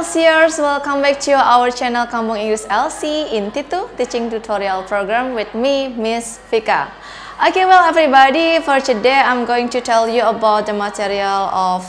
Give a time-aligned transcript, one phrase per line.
[0.00, 5.52] Elsiers, welcome back to our channel Kampung Inggris LC in Titu Teaching Tutorial Program with
[5.52, 6.88] me, Miss Vika.
[7.36, 11.84] Okay, well everybody, for today I'm going to tell you about the material of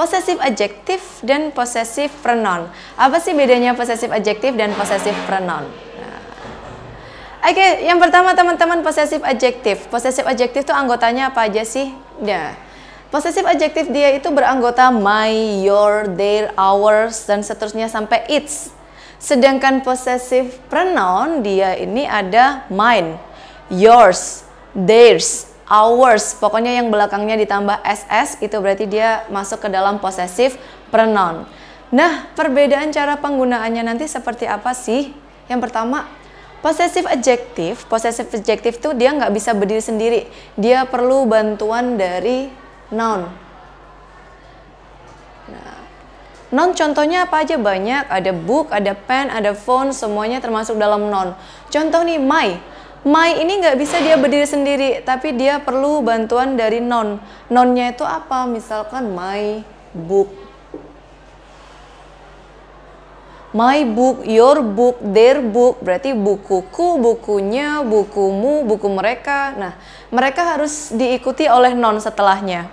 [0.00, 2.72] possessive adjective dan possessive pronoun.
[2.96, 5.68] Apa sih bedanya possessive adjective dan possessive pronoun?
[6.00, 6.20] Nah.
[7.44, 9.92] Oke, okay, yang pertama teman-teman possessive adjective.
[9.92, 11.92] Possessive adjective itu anggotanya apa aja sih?
[12.24, 12.63] Nah,
[13.14, 18.74] Possessive adjektif dia itu beranggota my, your, their, ours, dan seterusnya sampai its.
[19.22, 23.14] Sedangkan possessive pronoun dia ini ada mine,
[23.70, 24.42] yours,
[24.74, 26.34] theirs, ours.
[26.42, 30.58] Pokoknya yang belakangnya ditambah ss itu berarti dia masuk ke dalam possessive
[30.90, 31.46] pronoun.
[31.94, 35.14] Nah, perbedaan cara penggunaannya nanti seperti apa sih?
[35.46, 36.10] Yang pertama,
[36.66, 40.26] possessive adjective, possessive adjective itu dia nggak bisa berdiri sendiri.
[40.58, 42.63] Dia perlu bantuan dari
[42.94, 43.26] noun.
[45.50, 45.76] Nah,
[46.54, 51.34] noun contohnya apa aja banyak, ada book, ada pen, ada phone, semuanya termasuk dalam noun.
[51.68, 52.48] Contoh nih my.
[53.04, 57.20] My ini nggak bisa dia berdiri sendiri, tapi dia perlu bantuan dari noun.
[57.52, 58.48] Nounnya itu apa?
[58.48, 59.60] Misalkan my
[59.92, 60.32] book.
[63.54, 69.54] My book, your book, their book, berarti bukuku, bukunya, bukumu, buku mereka.
[69.54, 69.78] Nah,
[70.10, 72.66] mereka harus diikuti oleh noun setelahnya.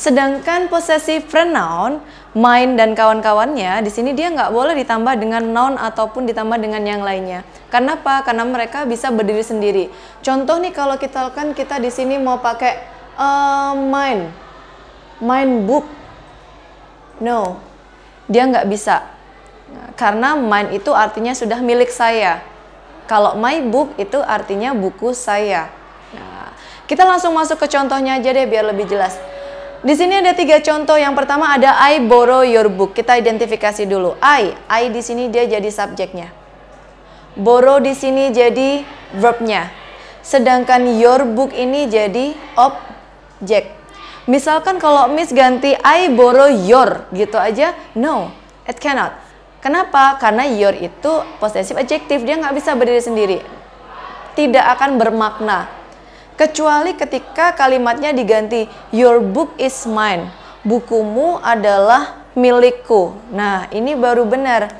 [0.00, 2.00] Sedangkan possessive pronoun,
[2.32, 7.04] mine dan kawan-kawannya, di sini dia nggak boleh ditambah dengan noun ataupun ditambah dengan yang
[7.04, 7.44] lainnya.
[7.68, 8.24] Karena apa?
[8.24, 9.92] Karena mereka bisa berdiri sendiri.
[10.24, 12.80] Contoh nih kalau kita kan kita di sini mau pakai
[13.20, 14.32] uh, mine,
[15.20, 15.84] mine book,
[17.20, 17.60] no,
[18.24, 19.04] dia nggak bisa.
[20.00, 22.40] Karena mine itu artinya sudah milik saya.
[23.04, 25.68] Kalau my book itu artinya buku saya.
[26.16, 26.56] Nah,
[26.88, 29.29] kita langsung masuk ke contohnya aja deh biar lebih jelas.
[29.80, 31.00] Di sini ada tiga contoh.
[31.00, 32.92] Yang pertama ada I borrow your book.
[32.92, 34.12] Kita identifikasi dulu.
[34.20, 36.28] I, I di sini dia jadi subjeknya.
[37.32, 38.84] Borrow di sini jadi
[39.16, 39.72] verbnya.
[40.20, 43.72] Sedangkan your book ini jadi objek.
[44.28, 48.28] Misalkan kalau Miss ganti I borrow your gitu aja, no,
[48.68, 49.16] it cannot.
[49.64, 50.20] Kenapa?
[50.20, 53.38] Karena your itu possessive adjective, dia nggak bisa berdiri sendiri.
[54.36, 55.79] Tidak akan bermakna
[56.40, 58.64] kecuali ketika kalimatnya diganti
[58.96, 60.32] your book is mine.
[60.64, 63.12] Bukumu adalah milikku.
[63.28, 64.72] Nah, ini baru benar.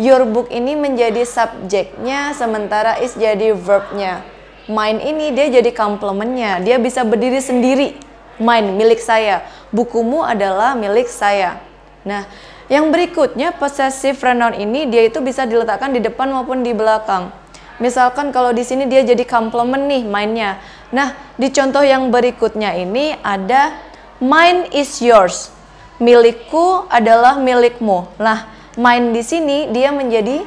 [0.00, 4.24] Your book ini menjadi subjeknya sementara is jadi verbnya.
[4.64, 6.64] Mine ini dia jadi komplementnya.
[6.64, 8.00] Dia bisa berdiri sendiri.
[8.40, 9.44] Mine milik saya.
[9.68, 11.60] Bukumu adalah milik saya.
[12.08, 12.24] Nah,
[12.72, 17.39] yang berikutnya possessive pronoun ini dia itu bisa diletakkan di depan maupun di belakang.
[17.80, 20.60] Misalkan kalau di sini dia jadi complement nih mainnya.
[20.92, 23.72] Nah, di contoh yang berikutnya ini ada
[24.20, 25.48] mine is yours.
[25.96, 28.04] Milikku adalah milikmu.
[28.20, 30.44] Nah, mine di sini dia menjadi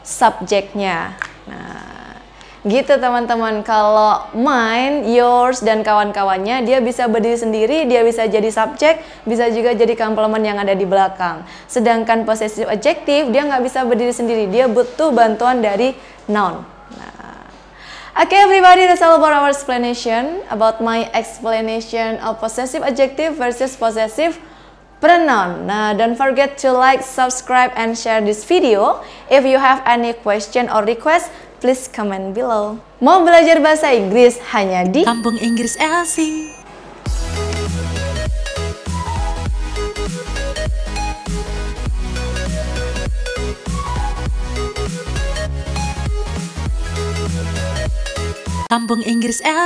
[0.00, 1.12] subjeknya.
[1.44, 1.89] Nah,
[2.60, 9.00] Gitu teman-teman, kalau mine, yours, dan kawan-kawannya dia bisa berdiri sendiri, dia bisa jadi subjek,
[9.24, 11.40] bisa juga jadi komplement yang ada di belakang.
[11.64, 15.96] Sedangkan possessive adjective dia nggak bisa berdiri sendiri, dia butuh bantuan dari
[16.28, 16.60] noun.
[17.00, 17.48] Nah.
[18.28, 24.36] Okay everybody, that's all about our explanation about my explanation of possessive adjective versus possessive
[25.00, 25.64] pronoun.
[25.64, 29.00] Nah, don't forget to like, subscribe, and share this video.
[29.32, 32.80] If you have any question or request, please comment below.
[33.04, 36.48] Mau belajar bahasa Inggris hanya di Kampung Inggris LC.
[48.70, 49.58] Kampung Inggris LC.